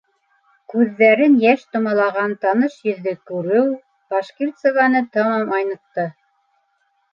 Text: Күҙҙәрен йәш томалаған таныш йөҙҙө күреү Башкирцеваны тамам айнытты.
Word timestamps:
Күҙҙәрен 0.73 1.35
йәш 1.43 1.65
томалаған 1.75 2.33
таныш 2.47 2.79
йөҙҙө 2.89 3.15
күреү 3.33 3.67
Башкирцеваны 4.15 5.05
тамам 5.19 5.57
айнытты. 5.61 6.11